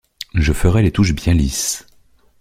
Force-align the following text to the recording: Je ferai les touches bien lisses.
Je 0.33 0.51
ferai 0.51 0.81
les 0.81 0.91
touches 0.91 1.13
bien 1.13 1.35
lisses. 1.35 1.85